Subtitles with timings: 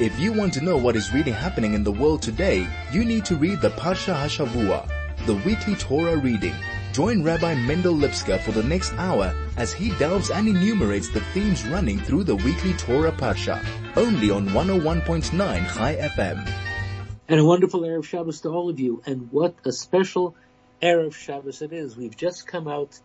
[0.00, 3.26] If you want to know what is really happening in the world today, you need
[3.26, 4.88] to read the Parsha Hashavua,
[5.26, 6.54] the weekly Torah reading.
[6.94, 11.66] Join Rabbi Mendel Lipskar for the next hour as he delves and enumerates the themes
[11.66, 13.62] running through the weekly Torah Parsha,
[13.94, 15.32] only on 101.9
[15.74, 16.50] Chai FM.
[17.28, 20.34] And a wonderful Erev Shabbos to all of you, and what a special
[20.82, 21.94] Erev Shabbos it is.
[21.94, 22.98] We've just come out,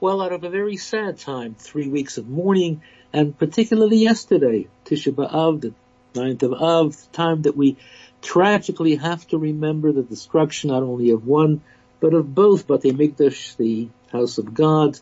[0.00, 5.14] well, out of a very sad time, three weeks of mourning, and particularly yesterday, Tisha
[5.14, 5.72] B'Av, the
[6.16, 7.76] ninth of Av, time that we
[8.22, 11.62] tragically have to remember the destruction not only of one,
[12.00, 14.98] but of both but the Mikdash, the house of God,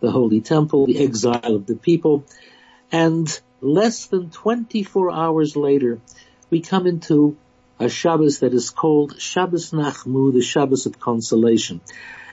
[0.00, 2.24] the holy temple, the exile of the people,
[2.92, 6.00] and less than 24 hours later,
[6.50, 7.36] we come into
[7.80, 11.80] a Shabbos that is called Shabbos Nachmu, the Shabbos of consolation.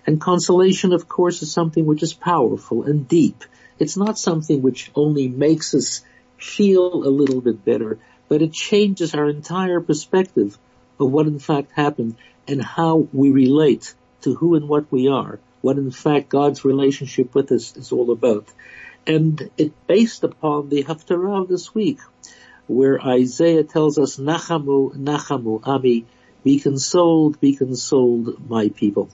[0.08, 3.44] And consolation, of course, is something which is powerful and deep.
[3.80, 6.04] It's not something which only makes us
[6.38, 10.58] feel a little bit better, but it changes our entire perspective
[11.00, 12.16] of what in fact happened
[12.48, 17.34] and how we relate to who and what we are, what in fact God's relationship
[17.36, 18.48] with us is all about.
[19.08, 22.00] And it's based upon the Haftarah of this week,
[22.68, 26.06] where Isaiah tells us, Nachamu, Nachamu, Ami,
[26.44, 29.10] be consoled, be consoled, my people.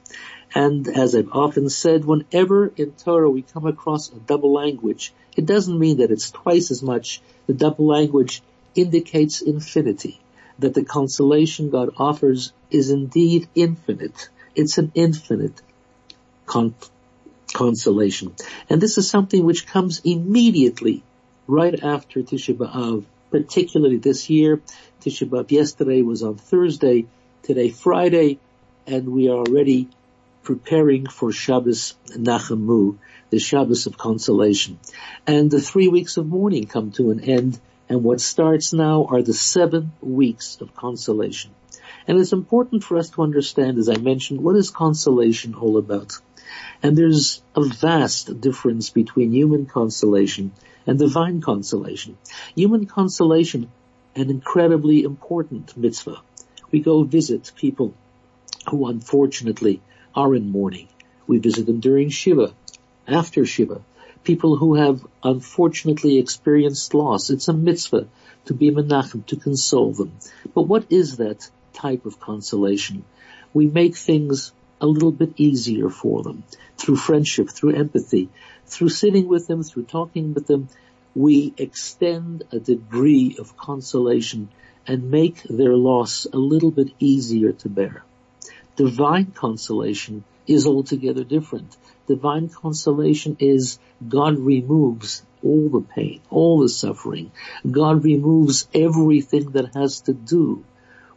[0.53, 5.45] And as I've often said, whenever in Torah we come across a double language, it
[5.45, 7.21] doesn't mean that it's twice as much.
[7.47, 8.41] The double language
[8.75, 10.19] indicates infinity,
[10.59, 14.29] that the consolation God offers is indeed infinite.
[14.55, 15.61] It's an infinite
[16.45, 16.75] con-
[17.53, 18.35] consolation.
[18.69, 21.03] And this is something which comes immediately
[21.47, 24.61] right after Tisha B'Av, particularly this year.
[25.01, 27.05] Tisha B'Av yesterday was on Thursday,
[27.43, 28.39] today Friday,
[28.87, 29.89] and we are already
[30.43, 32.97] preparing for Shabbos Nachamu,
[33.29, 34.79] the Shabbos of consolation.
[35.27, 37.59] And the three weeks of mourning come to an end,
[37.91, 41.51] and what starts now are the seven weeks of consolation.
[42.07, 46.13] And it's important for us to understand, as I mentioned, what is consolation all about?
[46.81, 50.53] And there's a vast difference between human consolation
[50.87, 52.17] and divine consolation.
[52.55, 53.69] Human consolation,
[54.15, 56.21] an incredibly important mitzvah.
[56.71, 57.93] We go visit people
[58.69, 59.81] who unfortunately
[60.15, 60.87] are in mourning.
[61.27, 62.53] We visit them during Shiva,
[63.05, 63.81] after Shiva.
[64.23, 67.29] People who have unfortunately experienced loss.
[67.29, 68.07] It's a mitzvah
[68.45, 70.13] to be menachem, to console them.
[70.53, 73.03] But what is that type of consolation.
[73.53, 76.43] We make things a little bit easier for them
[76.77, 78.29] through friendship, through empathy,
[78.65, 80.69] through sitting with them, through talking with them.
[81.15, 84.49] We extend a degree of consolation
[84.87, 88.03] and make their loss a little bit easier to bear.
[88.75, 91.77] Divine consolation is altogether different.
[92.11, 97.31] Divine consolation is God removes all the pain, all the suffering.
[97.79, 100.65] God removes everything that has to do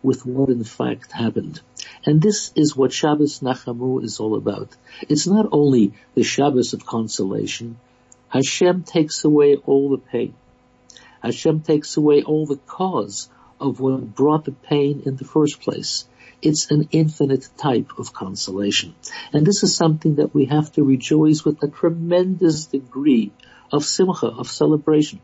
[0.04, 1.60] with what in fact happened.
[2.06, 4.68] And this is what Shabbos Nachamu is all about.
[5.08, 7.76] It's not only the Shabbos of consolation.
[8.28, 10.34] Hashem takes away all the pain.
[11.24, 13.28] Hashem takes away all the cause
[13.60, 16.06] of what brought the pain in the first place.
[16.44, 18.94] It's an infinite type of consolation.
[19.32, 23.32] And this is something that we have to rejoice with a tremendous degree
[23.72, 25.20] of simcha, of celebration.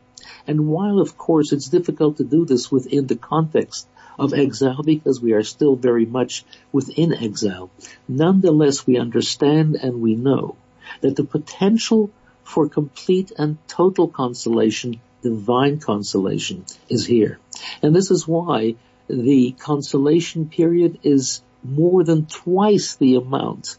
[0.47, 3.87] And while of course it's difficult to do this within the context
[4.17, 7.69] of exile because we are still very much within exile.
[8.07, 10.55] Nonetheless, we understand and we know
[11.01, 12.09] that the potential
[12.43, 17.39] for complete and total consolation, divine consolation, is here.
[17.81, 18.75] And this is why
[19.11, 23.77] the consolation period is more than twice the amount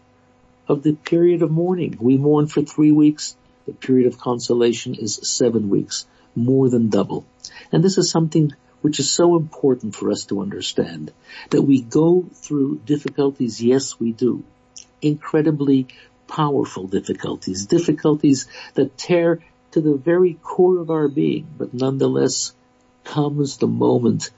[0.69, 1.97] of the period of mourning.
[2.01, 3.37] We mourn for three weeks.
[3.67, 7.25] The period of consolation is seven weeks, more than double.
[7.71, 11.13] And this is something which is so important for us to understand
[11.51, 13.63] that we go through difficulties.
[13.63, 14.43] Yes, we do.
[15.01, 15.87] Incredibly
[16.27, 19.41] powerful difficulties, difficulties that tear
[19.73, 22.53] to the very core of our being, but nonetheless
[23.05, 24.31] comes the moment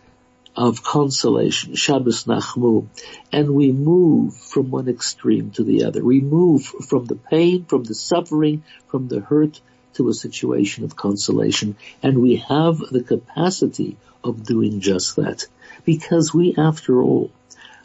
[0.56, 2.86] of consolation, Shabbos Nachmu,
[3.32, 6.04] and we move from one extreme to the other.
[6.04, 9.60] We move from the pain, from the suffering, from the hurt
[9.94, 15.46] to a situation of consolation, and we have the capacity of doing just that.
[15.84, 17.30] Because we, after all,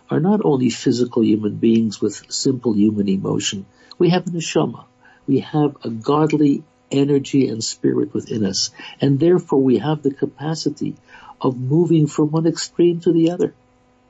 [0.10, 3.66] are not only physical human beings with simple human emotion,
[3.98, 4.86] we have a neshama.
[5.28, 8.72] We have a godly energy and spirit within us,
[9.02, 10.96] and therefore we have the capacity
[11.42, 13.54] of moving from one extreme to the other.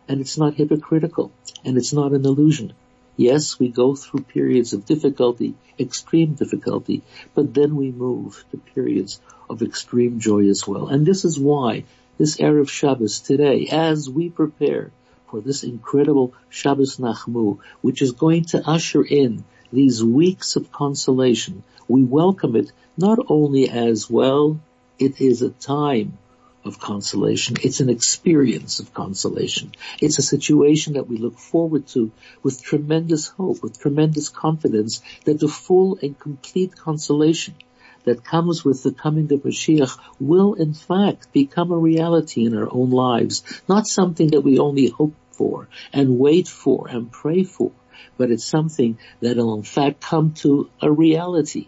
[0.07, 1.31] And it's not hypocritical,
[1.63, 2.73] and it's not an illusion.
[3.15, 7.03] Yes, we go through periods of difficulty, extreme difficulty,
[7.35, 10.87] but then we move to periods of extreme joy as well.
[10.87, 11.83] And this is why
[12.17, 14.91] this Erev Shabbos today, as we prepare
[15.27, 21.63] for this incredible Shabbos Nachmu, which is going to usher in these weeks of consolation,
[21.87, 24.59] we welcome it not only as well,
[24.97, 26.17] it is a time
[26.65, 27.55] of consolation.
[27.63, 29.71] It's an experience of consolation.
[30.01, 32.11] It's a situation that we look forward to
[32.43, 37.55] with tremendous hope, with tremendous confidence that the full and complete consolation
[38.03, 42.67] that comes with the coming of Mashiach will in fact become a reality in our
[42.71, 47.71] own lives, not something that we only hope for and wait for and pray for,
[48.17, 51.67] but it's something that will in fact come to a reality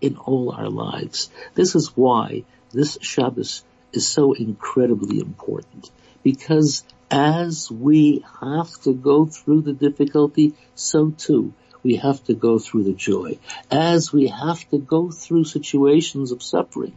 [0.00, 1.30] in all our lives.
[1.54, 5.90] This is why this Shabbos is so incredibly important
[6.22, 11.52] because as we have to go through the difficulty, so too
[11.82, 13.38] we have to go through the joy.
[13.70, 16.96] As we have to go through situations of suffering,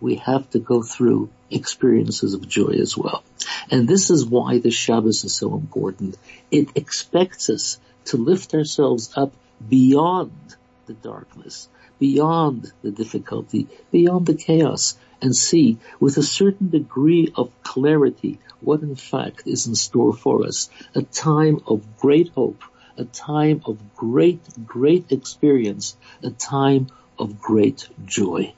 [0.00, 3.22] we have to go through experiences of joy as well.
[3.70, 6.16] And this is why the Shabbos is so important.
[6.50, 7.78] It expects us
[8.08, 9.32] to lift ourselves up
[9.68, 10.56] beyond
[10.86, 11.68] the darkness,
[11.98, 18.82] beyond the difficulty, beyond the chaos, and see with a certain degree of clarity what
[18.82, 20.70] in fact is in store for us.
[20.94, 22.62] A time of great hope,
[22.96, 26.88] a time of great, great experience, a time
[27.18, 28.54] of great joy.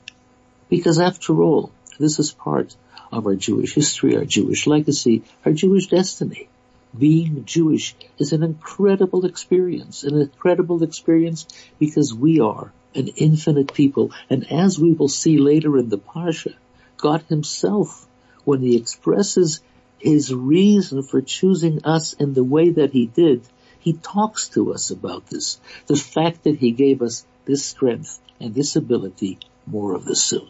[0.69, 2.75] Because after all, this is part
[3.11, 6.47] of our Jewish history, our Jewish legacy, our Jewish destiny.
[6.97, 11.47] Being Jewish is an incredible experience, an incredible experience
[11.79, 14.11] because we are an infinite people.
[14.29, 16.53] And as we will see later in the Parsha,
[16.97, 18.07] God himself,
[18.43, 19.61] when he expresses
[19.99, 23.43] his reason for choosing us in the way that he did,
[23.79, 25.59] he talks to us about this.
[25.87, 30.49] The fact that he gave us this strength and this ability, more of this soon.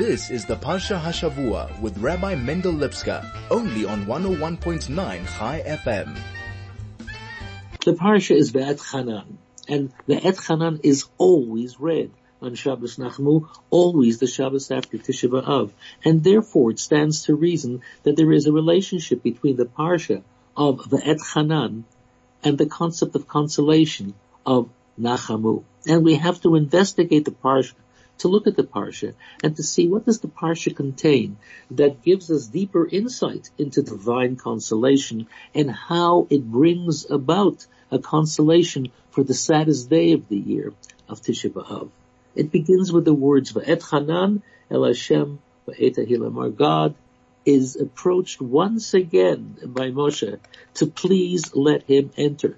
[0.00, 6.16] This is the Parsha Hashavua with Rabbi Mendel Lipskar, only on 101.9 Chai FM.
[7.84, 9.36] The Parsha is Ve'et Hanan,
[9.68, 15.70] and Ve'et Hanan is always read on Shabbos Nachmu, always the Shabbos after Tisha B'Av.
[16.02, 20.22] And therefore it stands to reason that there is a relationship between the Parsha
[20.56, 21.84] of Ve'et Hanan
[22.42, 24.14] and the concept of consolation
[24.46, 25.62] of Nachamu.
[25.86, 27.74] And we have to investigate the Parsha
[28.20, 31.36] to look at the Parsha and to see what does the Parsha contain
[31.72, 38.92] that gives us deeper insight into divine consolation and how it brings about a consolation
[39.10, 40.72] for the saddest day of the year
[41.08, 41.90] of Tisha B'Av.
[42.34, 46.54] It begins with the words Va'et Hanan El Hashem Va'et Ahilamar.
[46.54, 46.94] God
[47.44, 50.38] is approached once again by Moshe
[50.74, 52.56] to please let him enter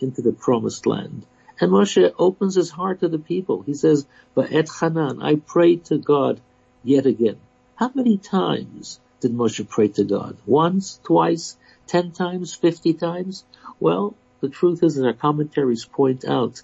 [0.00, 1.26] into the promised land.
[1.62, 3.62] And Moshe opens his heart to the people.
[3.62, 4.04] He says,
[4.36, 6.40] Va'et Hanan, I pray to God
[6.82, 7.36] yet again.
[7.76, 10.36] How many times did Moshe pray to God?
[10.44, 11.56] Once, twice,
[11.86, 13.44] ten times, fifty times?
[13.78, 16.60] Well, the truth is, as our commentaries point out,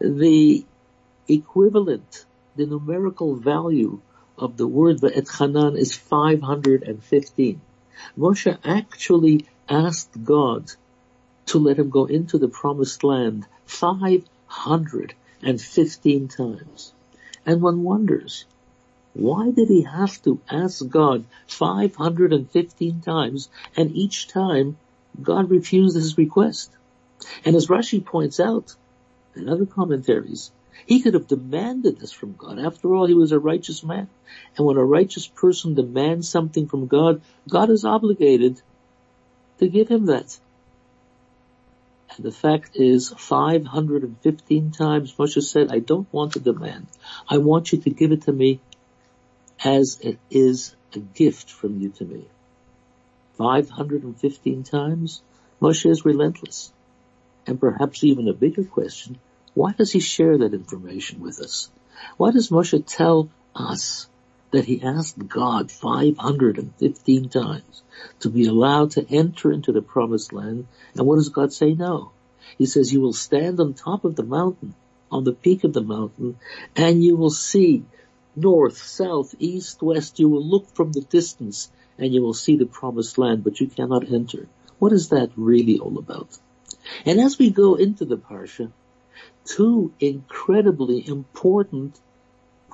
[0.00, 0.64] the
[1.28, 2.24] equivalent,
[2.56, 4.00] the numerical value
[4.38, 7.60] of the word Va'et Hanan is 515.
[8.16, 10.72] Moshe actually asked God
[11.44, 14.37] to let him go into the promised land 515
[16.28, 16.92] times.
[17.46, 18.44] And one wonders,
[19.14, 24.76] why did he have to ask God 515 times and each time
[25.22, 26.70] God refused his request?
[27.44, 28.74] And as Rashi points out
[29.34, 30.50] in other commentaries,
[30.86, 32.58] he could have demanded this from God.
[32.58, 34.08] After all, he was a righteous man.
[34.56, 38.60] And when a righteous person demands something from God, God is obligated
[39.58, 40.38] to give him that.
[42.16, 46.86] And the fact is, 515 times Moshe said, I don't want to demand.
[47.28, 48.60] I want you to give it to me
[49.64, 52.26] as it is a gift from you to me.
[53.36, 55.22] 515 times,
[55.60, 56.72] Moshe is relentless.
[57.46, 59.18] And perhaps even a bigger question,
[59.54, 61.70] why does he share that information with us?
[62.16, 64.08] Why does Moshe tell us
[64.50, 67.82] that he asked God 515 times
[68.20, 70.66] to be allowed to enter into the promised land?
[70.94, 72.12] And what does God say no?
[72.56, 74.74] He says, you will stand on top of the mountain,
[75.10, 76.38] on the peak of the mountain,
[76.74, 77.84] and you will see
[78.34, 80.18] north, south, east, west.
[80.18, 83.66] You will look from the distance and you will see the promised land, but you
[83.66, 84.46] cannot enter.
[84.78, 86.38] What is that really all about?
[87.04, 88.70] And as we go into the Parsha,
[89.44, 91.98] two incredibly important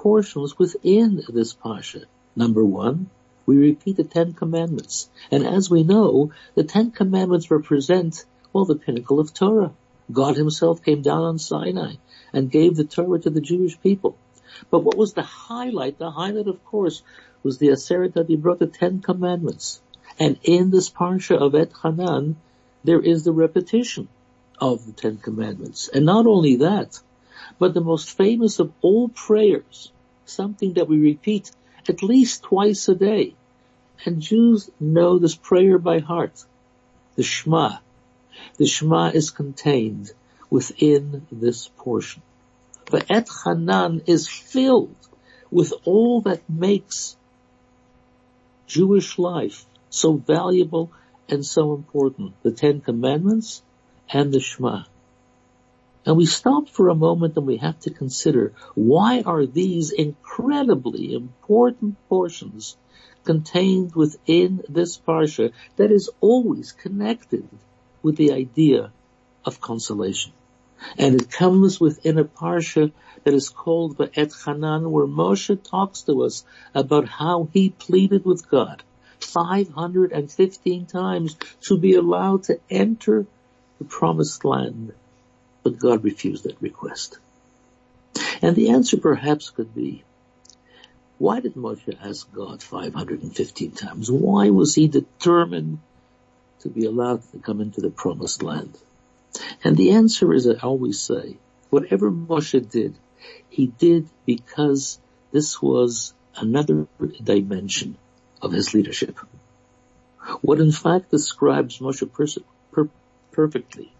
[0.04, 2.04] portions within this Parsha.
[2.36, 3.08] Number one,
[3.46, 5.08] we repeat the Ten Commandments.
[5.30, 9.72] And as we know, the Ten Commandments represent, well, the pinnacle of Torah.
[10.12, 11.94] God himself came down on Sinai
[12.34, 14.18] and gave the Torah to the Jewish people.
[14.70, 15.96] But what was the highlight?
[15.96, 17.02] The highlight, of course,
[17.42, 19.80] was the Aseret HaDibrot the Ten Commandments.
[20.18, 22.36] And in this parsha of Et Hanan,
[22.84, 24.08] there is the repetition
[24.58, 25.88] of the Ten Commandments.
[25.88, 27.00] And not only that,
[27.58, 29.90] but the most famous of all prayers,
[30.26, 31.50] something that we repeat
[31.88, 33.34] at least twice a day.
[34.04, 36.44] And Jews know this prayer by heart.
[37.16, 37.78] The Shema.
[38.56, 40.10] The Shema is contained
[40.50, 42.22] within this portion.
[42.90, 44.96] The Et Hanan is filled
[45.50, 47.16] with all that makes
[48.66, 50.90] Jewish life so valuable
[51.28, 52.34] and so important.
[52.42, 53.62] The Ten Commandments
[54.12, 54.84] and the Shema.
[56.06, 61.14] And we stop for a moment and we have to consider why are these incredibly
[61.14, 62.76] important portions
[63.24, 67.48] contained within this parsha that is always connected
[68.02, 68.92] with the idea
[69.46, 70.32] of consolation.
[70.98, 72.92] And it comes within a parsha
[73.22, 76.44] that is called Et Hanan where Moshe talks to us
[76.74, 78.82] about how he pleaded with God
[79.20, 83.26] 515 times to be allowed to enter
[83.78, 84.92] the promised land
[85.64, 87.18] but God refused that request.
[88.42, 90.04] And the answer perhaps could be,
[91.18, 94.10] why did Moshe ask God 515 times?
[94.10, 95.78] Why was he determined
[96.60, 98.76] to be allowed to come into the promised land?
[99.64, 101.38] And the answer is, I always say,
[101.70, 102.94] whatever Moshe did,
[103.48, 104.98] he did because
[105.32, 106.86] this was another
[107.22, 107.96] dimension
[108.42, 109.18] of his leadership.
[110.42, 112.42] What in fact describes Moshe per-
[112.72, 112.90] per-
[113.32, 113.93] perfectly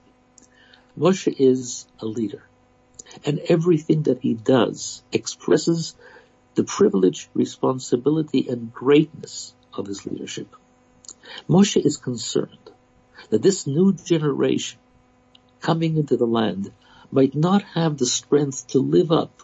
[0.96, 2.44] Moshe is a leader
[3.24, 5.96] and everything that he does expresses
[6.54, 10.54] the privilege, responsibility and greatness of his leadership.
[11.48, 12.70] Moshe is concerned
[13.30, 14.78] that this new generation
[15.60, 16.70] coming into the land
[17.10, 19.42] might not have the strength to live up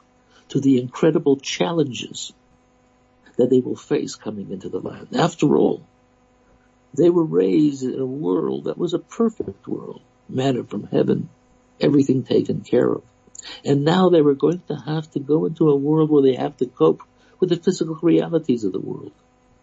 [0.50, 2.33] to the incredible challenges
[3.37, 5.09] that they will face coming into the land.
[5.16, 5.83] After all,
[6.95, 11.28] they were raised in a world that was a perfect world, manna from heaven,
[11.81, 13.03] everything taken care of.
[13.65, 16.57] And now they were going to have to go into a world where they have
[16.59, 17.03] to cope
[17.39, 19.13] with the physical realities of the world.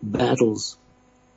[0.02, 0.78] Battles.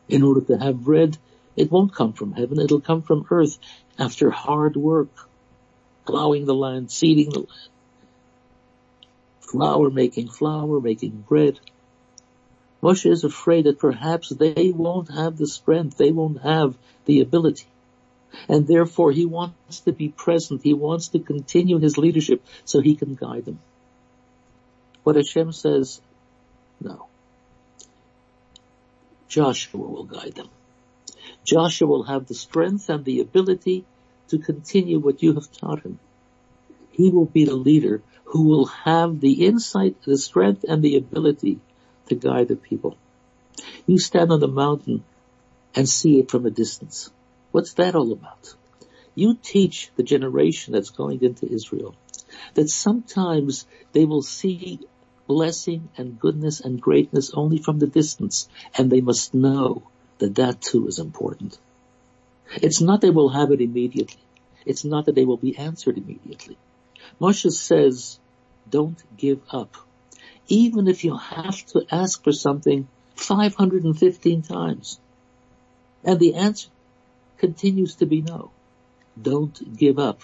[0.09, 1.19] In order to have bread,
[1.57, 3.59] it won't come from heaven, it'll come from earth
[3.99, 5.11] after hard work.
[6.07, 7.69] Plowing the land, seeding the land.
[9.41, 11.61] Flour, making flour, making bread.
[12.83, 17.67] Moshe is afraid that perhaps they won't have the strength, they won't have the ability
[18.49, 20.63] and therefore he wants to be present.
[20.63, 23.59] He wants to continue his leadership so he can guide them.
[25.05, 26.01] But Hashem says,
[26.81, 27.07] no.
[29.29, 30.49] Joshua will guide them.
[31.45, 33.85] Joshua will have the strength and the ability
[34.29, 35.99] to continue what you have taught him.
[36.91, 41.59] He will be the leader who will have the insight, the strength, and the ability
[42.09, 42.97] to guide the people.
[43.87, 45.05] You stand on the mountain
[45.75, 47.11] and see it from a distance.
[47.53, 48.55] What's that all about?
[49.15, 51.95] You teach the generation that's going into Israel
[52.55, 54.81] that sometimes they will see
[55.27, 59.83] blessing and goodness and greatness only from the distance and they must know
[60.19, 61.59] that that too is important.
[62.55, 64.23] It's not they will have it immediately.
[64.67, 66.57] It's not that they will be answered immediately.
[67.21, 68.19] Moshe says,
[68.69, 69.77] don't give up.
[70.49, 75.01] Even if you have to ask for something 515 times.
[76.05, 76.69] And the answer
[77.41, 78.53] continues to be no.
[79.21, 80.21] Don't give up.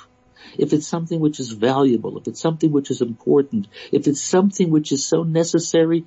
[0.58, 4.70] If it's something which is valuable, if it's something which is important, if it's something
[4.70, 6.04] which is so necessary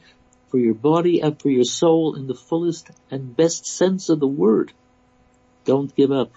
[0.49, 4.27] for your body and for your soul in the fullest and best sense of the
[4.27, 4.71] word,
[5.65, 6.31] don't give up.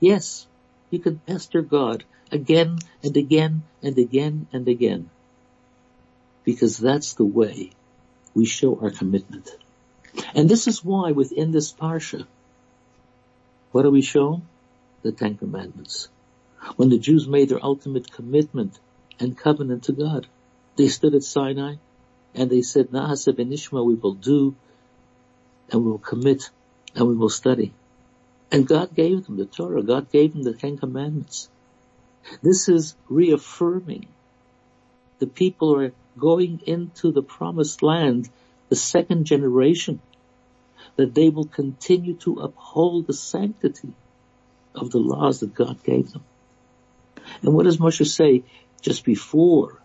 [0.00, 0.46] Yes,
[0.90, 5.10] you can pester God again and again and again and again.
[6.44, 7.72] Because that's the way
[8.34, 9.50] we show our commitment.
[10.34, 12.26] And this is why within this parsha,
[13.72, 14.42] what are we shown?
[15.02, 16.08] The Ten Commandments.
[16.76, 18.78] When the Jews made their ultimate commitment
[19.20, 20.26] and covenant to God,
[20.76, 21.76] they stood at Sinai
[22.34, 24.54] and they said, Na'aseh Benishma, we will do
[25.70, 26.50] and we will commit
[26.94, 27.72] and we will study.
[28.50, 29.82] And God gave them the Torah.
[29.82, 31.48] God gave them the Ten Commandments.
[32.42, 34.06] This is reaffirming
[35.18, 38.28] the people are going into the promised land,
[38.68, 40.00] the second generation
[40.98, 43.94] that they will continue to uphold the sanctity
[44.74, 46.24] of the laws that God gave them.
[47.40, 48.42] And what does Moshe say
[48.82, 49.80] just before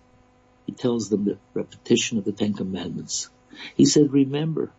[0.65, 3.29] he tells them the repetition of the Ten Commandments?
[3.75, 4.71] He said, remember,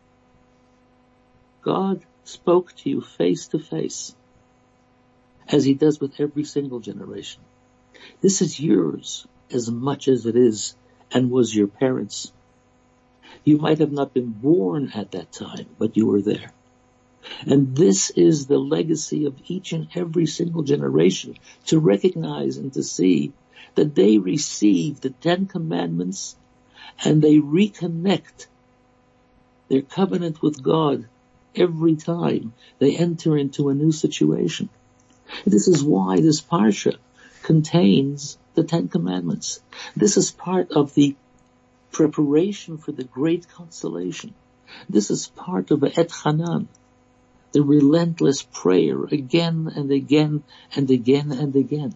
[1.62, 4.12] God spoke to you face to face
[5.46, 7.42] as he does with every single generation.
[8.20, 10.74] This is yours as much as it is
[11.12, 12.32] and was your parents.
[13.44, 16.52] You might have not been born at that time, but you were there.
[17.46, 21.36] And this is the legacy of each and every single generation
[21.66, 23.32] to recognize and to see
[23.74, 26.36] that they receive the Ten Commandments
[27.02, 28.46] and they reconnect
[29.68, 31.06] their covenant with God
[31.54, 34.68] every time they enter into a new situation.
[35.44, 36.96] This is why this Parsha
[37.42, 39.60] contains the Ten Commandments.
[39.96, 41.16] This is part of the
[41.94, 44.34] preparation for the great consolation.
[44.90, 46.68] This is part of Et Hanan,
[47.52, 50.42] the relentless prayer again and again
[50.74, 51.94] and again and again.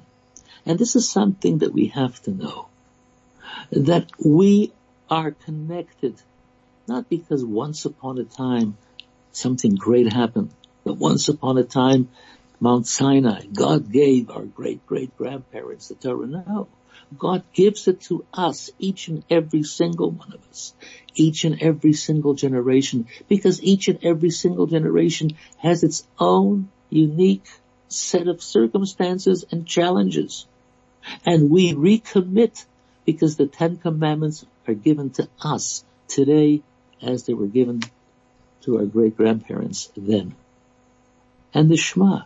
[0.64, 2.68] And this is something that we have to know.
[3.72, 4.72] That we
[5.10, 6.14] are connected,
[6.86, 8.78] not because once upon a time
[9.32, 10.52] something great happened,
[10.84, 12.08] but once upon a time
[12.60, 16.26] Mount Sinai, God gave our great great grandparents the Torah.
[16.26, 16.68] No.
[17.16, 20.74] God gives it to us, each and every single one of us,
[21.14, 27.46] each and every single generation, because each and every single generation has its own unique
[27.88, 30.46] set of circumstances and challenges.
[31.24, 32.64] And we recommit
[33.04, 36.62] because the Ten Commandments are given to us today
[37.00, 37.80] as they were given
[38.62, 40.34] to our great grandparents then.
[41.54, 42.22] And the Shema.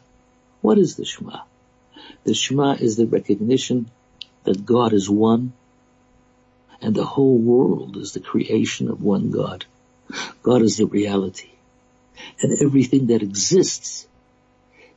[0.61, 1.43] What is the Shema?
[2.25, 3.91] The Shema is the recognition
[4.45, 5.53] that God is one
[6.83, 9.65] and the whole world is the creation of one God.
[10.43, 11.51] God is the reality.
[12.41, 14.07] And everything that exists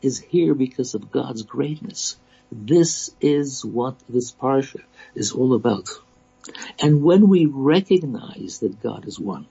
[0.02, 2.18] is here because of God's greatness.
[2.52, 4.82] This is what this parsha
[5.14, 5.90] is all about.
[6.80, 9.48] And when we recognize that God is one,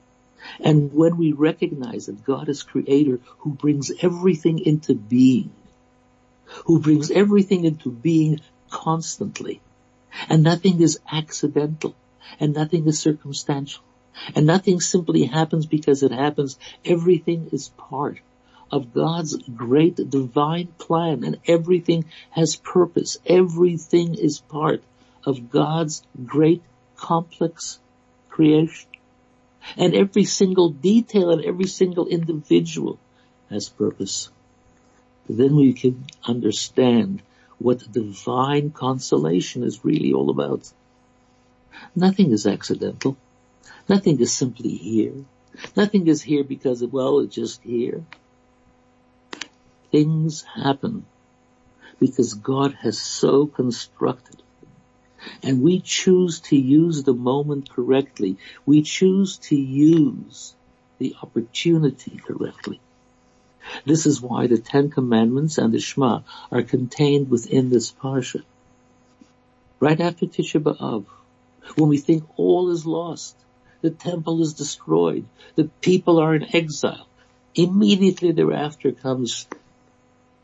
[0.61, 5.51] and when we recognize that God is creator who brings everything into being,
[6.67, 9.61] who brings everything into being constantly,
[10.29, 11.95] and nothing is accidental.
[12.41, 13.83] And nothing is circumstantial.
[14.35, 16.59] And nothing simply happens because it happens.
[16.85, 18.21] Everything is part
[18.71, 23.19] of God's great divine plan and everything has purpose.
[23.27, 24.83] Everything is part
[25.25, 26.63] of God's great
[26.97, 27.79] complex
[28.31, 28.89] creation.
[29.77, 32.99] And every single detail and every single individual
[33.51, 34.31] has purpose.
[35.29, 37.23] Then we can understand
[37.59, 40.71] what divine consolation is really all about.
[41.95, 43.17] Nothing is accidental.
[43.89, 45.15] Nothing is simply here.
[45.77, 48.03] Nothing is here because, of, well, it's just here.
[49.93, 51.07] Things happen
[52.01, 54.43] because God has so constructed.
[55.43, 58.39] And we choose to use the moment correctly.
[58.67, 60.55] We choose to use
[60.99, 62.81] the opportunity correctly.
[63.85, 68.43] This is why the Ten Commandments and the Shema are contained within this parsha.
[69.81, 71.05] Right after Tisha B'Av,
[71.77, 73.37] when we think all is lost,
[73.81, 77.07] the temple is destroyed, the people are in exile,
[77.55, 79.47] immediately thereafter comes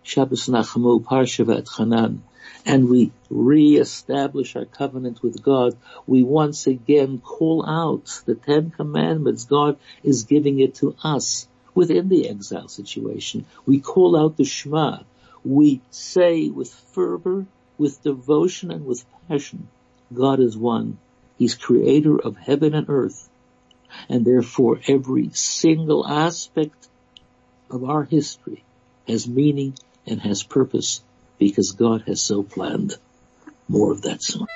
[0.03, 2.21] Shabbos Nachamu, Parsha V'Etchanan,
[2.65, 9.45] and we re-establish our covenant with God, we once again call out the Ten Commandments.
[9.45, 11.47] God is giving it to us
[11.81, 13.47] within the exile situation.
[13.65, 14.99] We call out the Shema.
[15.43, 17.47] We say with fervor,
[17.79, 19.67] with devotion and with passion,
[20.13, 20.99] God is one.
[21.39, 23.31] He's creator of heaven and earth.
[24.11, 26.87] And therefore every single aspect
[27.71, 28.63] of our history
[29.09, 29.73] has meaning
[30.07, 31.01] and has purpose
[31.39, 32.93] because God has so planned.
[33.69, 34.49] More of that soon.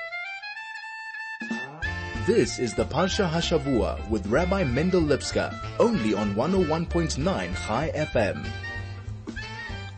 [2.25, 7.21] This is the Parsha Hashavua with Rabbi Mendel Lipskar, only on 101.9
[7.67, 8.49] Chai FM.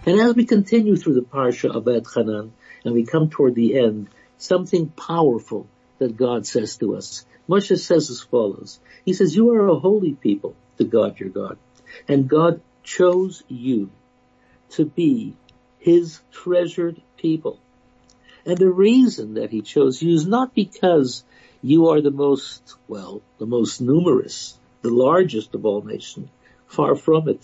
[0.06, 2.52] And as we continue through the Parsha of Hanan,
[2.84, 5.68] and we come toward the end, something powerful
[6.00, 7.26] that God says to us.
[7.48, 8.82] Moshe says as follows.
[9.06, 11.58] He says, you are a holy people to God your God.
[12.10, 13.90] And God chose you
[14.72, 15.34] to be
[15.80, 17.58] his treasured people.
[18.46, 21.24] And the reason that he chose you is not because
[21.68, 26.30] you are the most, well, the most numerous, the largest of all nations.
[26.68, 27.42] Far from it.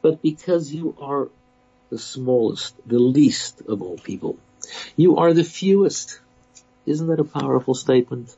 [0.00, 1.28] But because you are
[1.90, 4.38] the smallest, the least of all people.
[4.96, 6.18] You are the fewest.
[6.86, 8.34] Isn't that a powerful statement?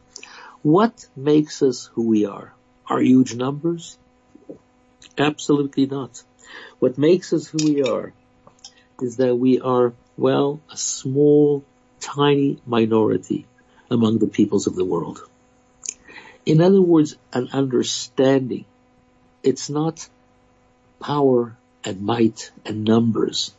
[0.63, 2.53] What makes us who we are?
[2.89, 3.97] Our huge numbers?
[5.17, 6.23] Absolutely not.
[6.81, 8.13] What makes us who we are
[9.01, 11.65] is that we are, well, a small,
[12.01, 13.47] tiny minority
[13.95, 15.21] among the peoples of the world.
[16.45, 18.67] In other words, an understanding.
[19.43, 20.07] It's not
[21.01, 23.53] power and might and numbers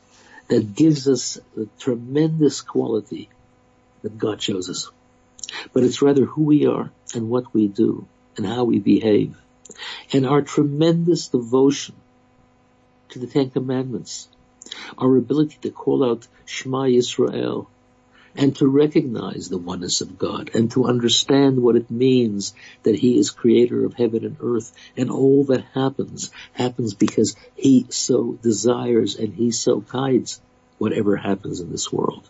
[0.48, 3.30] that gives us the tremendous quality
[4.04, 4.90] that God shows us.
[5.74, 9.36] but it's rather who we are and what we do and how we behave
[10.14, 11.96] and our tremendous devotion
[13.10, 14.28] to the Ten Commandments,
[14.98, 17.68] our ability to call out Shema Yisrael
[18.36, 23.18] and to recognize the oneness of God and to understand what it means that He
[23.18, 29.16] is creator of heaven and earth and all that happens happens because He so desires
[29.16, 30.42] and He so guides
[30.78, 32.30] whatever happens in this world.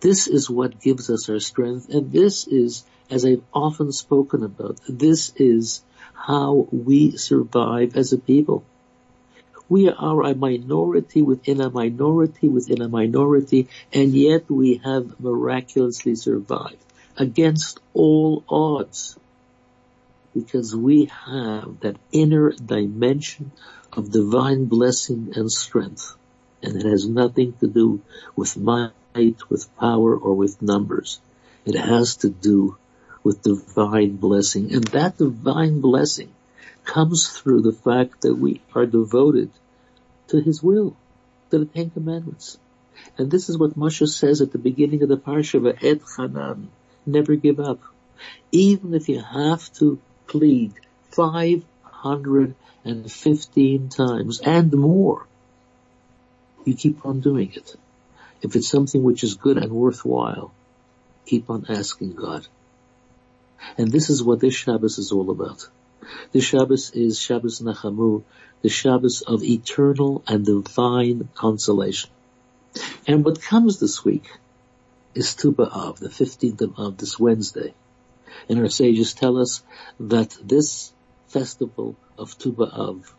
[0.00, 4.78] This is what gives us our strength and this is, as I've often spoken about,
[4.88, 5.82] this is
[6.14, 8.64] how we survive as a people.
[9.68, 16.14] We are a minority within a minority within a minority, and yet we have miraculously
[16.14, 16.76] survived
[17.16, 19.18] against all odds
[20.34, 23.50] because we have that inner dimension
[23.92, 26.14] of divine blessing and strength.
[26.62, 28.02] And it has nothing to do
[28.36, 28.92] with might,
[29.48, 31.20] with power, or with numbers.
[31.64, 32.76] It has to do
[33.24, 34.72] with divine blessing.
[34.74, 36.32] And that divine blessing
[36.86, 39.50] comes through the fact that we are devoted
[40.28, 40.96] to his will,
[41.50, 42.56] to the Ten Commandments.
[43.18, 46.68] And this is what Moshe says at the beginning of the parsha, Et Chanan,
[47.04, 47.80] never give up.
[48.50, 50.72] Even if you have to plead
[51.10, 55.26] 515 times and more,
[56.64, 57.76] you keep on doing it.
[58.42, 60.52] If it's something which is good and worthwhile,
[61.26, 62.46] keep on asking God.
[63.78, 65.66] And this is what this Shabbos is all about.
[66.32, 68.22] The Shabbos is Shabbos Nachamu,
[68.62, 72.10] the Shabbos of eternal and divine consolation.
[73.06, 74.28] And what comes this week
[75.14, 77.74] is Tu B'Av, the 15th of Av, this Wednesday.
[78.48, 79.62] And our sages tell us
[79.98, 80.92] that this
[81.28, 83.10] festival of Tu B'Av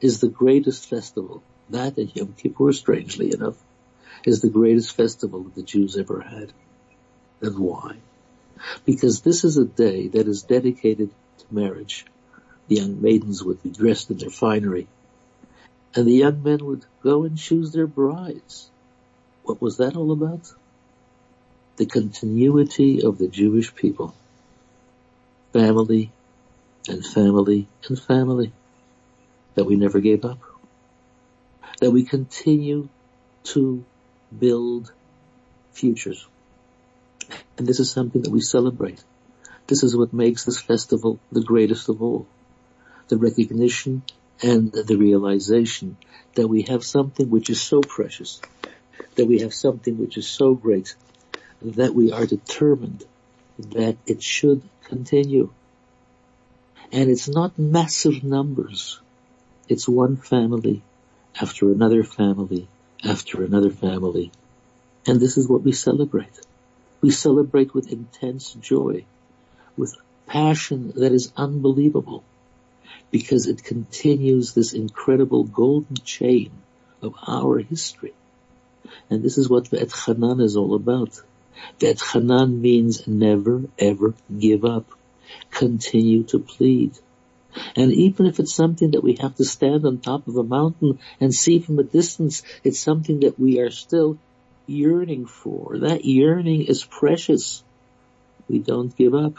[0.00, 1.42] is the greatest festival.
[1.70, 3.56] That and Yom Kippur, strangely enough,
[4.24, 6.52] is the greatest festival that the Jews ever had.
[7.40, 7.96] And why?
[8.84, 12.06] Because this is a day that is dedicated to marriage
[12.74, 14.88] young maidens would be dressed in their finery,
[15.94, 18.68] and the young men would go and choose their brides.
[19.44, 20.52] What was that all about?
[21.76, 24.14] The continuity of the Jewish people.
[25.52, 26.10] Family
[26.88, 28.52] and family and family.
[29.54, 30.38] That we never gave up.
[31.80, 32.88] That we continue
[33.44, 33.84] to
[34.36, 34.92] build
[35.72, 36.26] futures.
[37.56, 39.02] And this is something that we celebrate.
[39.66, 42.26] This is what makes this festival the greatest of all
[43.08, 44.02] the recognition
[44.42, 45.96] and the realization
[46.34, 48.40] that we have something which is so precious,
[49.14, 50.94] that we have something which is so great,
[51.62, 53.04] that we are determined
[53.58, 55.50] that it should continue.
[56.92, 59.00] And it's not massive numbers.
[59.68, 60.82] It's one family
[61.40, 62.68] after another family
[63.04, 64.32] after another family.
[65.06, 66.38] And this is what we celebrate.
[67.00, 69.04] We celebrate with intense joy,
[69.76, 69.94] with
[70.26, 72.24] passion that is unbelievable
[73.10, 76.50] because it continues this incredible golden chain
[77.02, 78.14] of our history.
[79.10, 81.20] And this is what Ve'et Chanan is all about.
[81.78, 84.86] Ve'et Chanan means never ever give up.
[85.50, 86.98] Continue to plead.
[87.74, 90.98] And even if it's something that we have to stand on top of a mountain
[91.20, 94.18] and see from a distance, it's something that we are still
[94.66, 95.78] yearning for.
[95.78, 97.62] That yearning is precious.
[98.48, 99.36] We don't give up.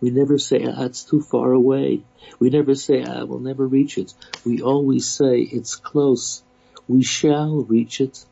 [0.00, 2.02] We never say, ah, it's too far away.
[2.38, 4.12] We never say, I ah, will never reach it.
[4.44, 6.42] We always say, it's close.
[6.88, 8.24] We shall reach it.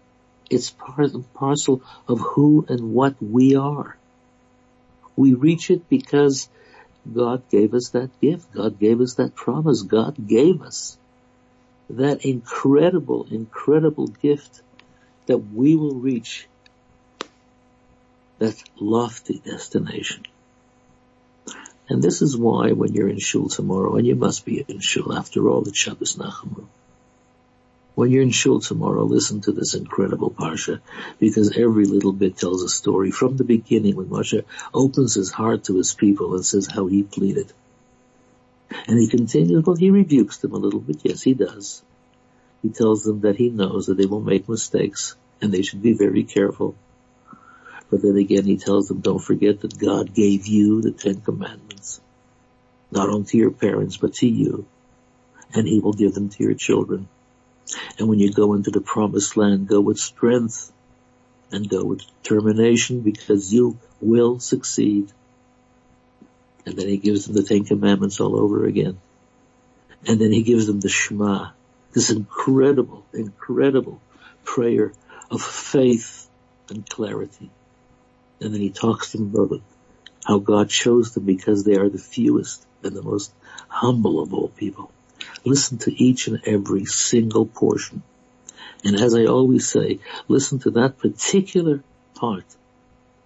[0.51, 3.97] It's part and parcel of who and what we are.
[5.17, 6.49] We reach it because
[7.13, 8.53] God gave us that gift.
[8.53, 9.83] God gave us that promise.
[9.83, 10.99] God gave us
[11.91, 14.63] that incredible, incredible gift
[15.27, 16.47] that we will reach
[18.39, 20.25] that lofty destination.
[21.89, 25.13] And this is why when you're in shul tomorrow, and you must be in shul
[25.13, 26.67] after all, it's Shabbos Nachamu.
[27.95, 30.81] When you're in shul tomorrow, listen to this incredible parsha,
[31.21, 35.65] because every little bit tells a story from the beginning when Moshe opens his heart
[35.65, 37.53] to his people and says how he pleaded.
[38.89, 41.03] And he continues, well, he rebukes them a little bit.
[41.05, 41.83] Yes, he does.
[42.63, 45.93] He tells them that he knows that they will make mistakes and they should be
[45.93, 46.75] very careful.
[47.95, 52.01] But then again, he tells them, don't forget that God gave you the Ten Commandments,
[52.91, 54.67] not only to your parents, but to you,
[55.55, 57.07] and he will give them to your children.
[57.97, 60.73] And when you go into the promised land, go with strength
[61.53, 65.13] and go with determination because you will succeed.
[66.67, 68.99] And then he gives them the Ten Commandments all over again.
[70.05, 71.51] And then he gives them the Shema,
[71.93, 74.01] this incredible, incredible
[74.43, 74.93] prayer
[75.31, 76.29] of faith
[76.69, 77.51] and clarity.
[78.45, 79.63] And then he talks to them about
[80.25, 83.33] how God chose them because they are the fewest and the most
[83.69, 84.93] humble of all people.
[85.45, 88.03] Listen to each and every single portion.
[88.85, 91.83] And as I always say, listen to that particular
[92.15, 92.45] part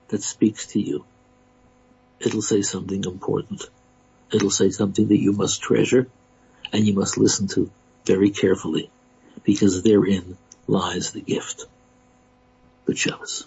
[0.08, 1.04] that speaks to you.
[2.20, 3.68] It'll say something important.
[4.32, 6.08] It'll say something that you must treasure
[6.72, 7.70] and you must listen to
[8.04, 8.90] very carefully
[9.42, 10.36] because therein
[10.68, 11.66] lies the gift.
[12.86, 13.46] Good Shabbos.